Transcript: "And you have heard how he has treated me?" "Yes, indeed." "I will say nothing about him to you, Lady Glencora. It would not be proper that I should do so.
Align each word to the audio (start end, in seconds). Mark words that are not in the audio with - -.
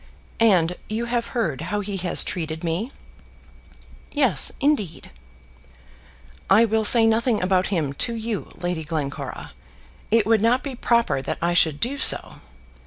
"And 0.39 0.77
you 0.89 1.05
have 1.05 1.27
heard 1.27 1.61
how 1.61 1.81
he 1.81 1.97
has 1.97 2.23
treated 2.23 2.63
me?" 2.63 2.89
"Yes, 4.11 4.51
indeed." 4.59 5.11
"I 6.49 6.65
will 6.65 6.83
say 6.85 7.05
nothing 7.05 7.39
about 7.39 7.67
him 7.67 7.93
to 8.09 8.15
you, 8.15 8.49
Lady 8.55 8.83
Glencora. 8.83 9.51
It 10.09 10.25
would 10.25 10.41
not 10.41 10.63
be 10.63 10.73
proper 10.73 11.21
that 11.21 11.37
I 11.39 11.53
should 11.53 11.79
do 11.79 11.99
so. 11.99 12.37